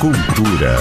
[0.00, 0.76] Cultura.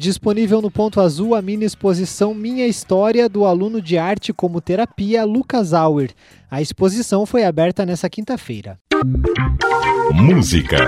[0.00, 5.24] Disponível no Ponto Azul a mini exposição Minha História do aluno de arte como terapia
[5.24, 6.12] Lucas Auer.
[6.48, 8.78] A exposição foi aberta nesta quinta-feira.
[10.14, 10.86] Música.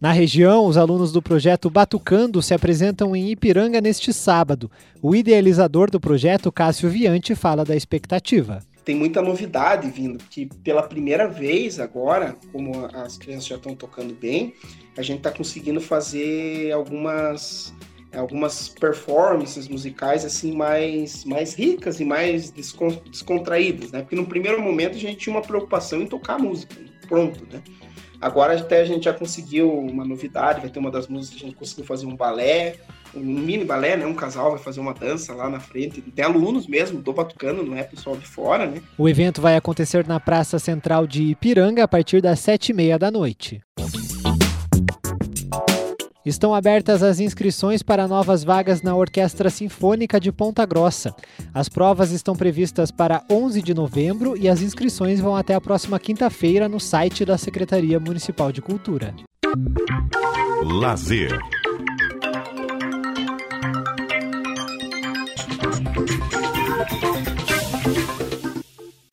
[0.00, 4.70] Na região, os alunos do projeto Batucando se apresentam em Ipiranga neste sábado.
[5.02, 8.62] O idealizador do projeto, Cássio Viante, fala da expectativa.
[8.90, 14.12] Tem muita novidade vindo, que pela primeira vez agora, como as crianças já estão tocando
[14.12, 14.52] bem,
[14.98, 17.72] a gente está conseguindo fazer algumas
[18.12, 24.00] algumas performances musicais assim mais mais ricas e mais descontraídas, né?
[24.00, 26.74] Porque no primeiro momento a gente tinha uma preocupação em tocar música,
[27.10, 27.60] pronto, né?
[28.20, 31.56] Agora até a gente já conseguiu uma novidade, vai ter uma das músicas, a gente
[31.56, 32.76] conseguiu fazer um balé,
[33.14, 34.06] um mini balé, né?
[34.06, 36.02] Um casal vai fazer uma dança lá na frente.
[36.02, 38.82] Tem alunos mesmo do Batucano, não é pessoal de fora, né?
[38.96, 42.98] O evento vai acontecer na Praça Central de Ipiranga a partir das sete e meia
[42.98, 43.62] da noite.
[46.24, 51.14] Estão abertas as inscrições para novas vagas na Orquestra Sinfônica de Ponta Grossa.
[51.54, 55.98] As provas estão previstas para 11 de novembro e as inscrições vão até a próxima
[55.98, 59.14] quinta-feira no site da Secretaria Municipal de Cultura.
[60.62, 61.38] Lazer.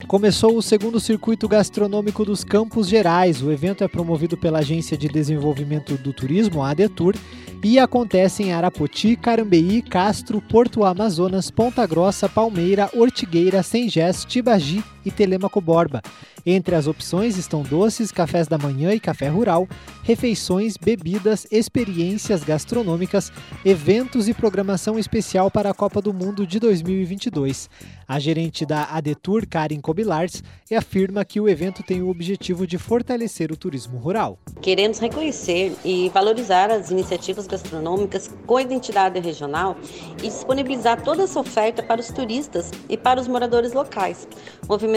[0.07, 3.41] Começou o segundo circuito gastronômico dos Campos Gerais.
[3.41, 7.13] O evento é promovido pela Agência de Desenvolvimento do Turismo, a ADETUR,
[7.62, 15.12] e acontece em Arapoti, Carambeí, Castro, Porto Amazonas, Ponta Grossa, Palmeira, Ortigueira, Sengés, Tibagi e
[15.12, 16.01] Telemaco Borba.
[16.45, 19.68] Entre as opções estão doces, cafés da manhã e café rural,
[20.03, 23.31] refeições, bebidas, experiências gastronômicas,
[23.66, 27.69] eventos e programação especial para a Copa do Mundo de 2022.
[28.07, 30.41] A gerente da Adetur, Karen Kobilars,
[30.75, 34.39] afirma que o evento tem o objetivo de fortalecer o turismo rural.
[34.62, 39.75] Queremos reconhecer e valorizar as iniciativas gastronômicas com identidade regional
[40.24, 44.28] e disponibilizar toda essa oferta para os turistas e para os moradores locais,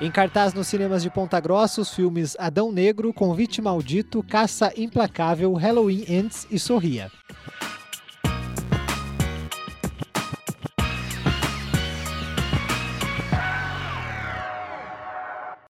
[0.00, 5.52] Em cartaz nos cinemas de Ponta Grossa, os filmes Adão Negro, Convite Maldito, Caça Implacável,
[5.52, 7.10] Halloween Ends e Sorria.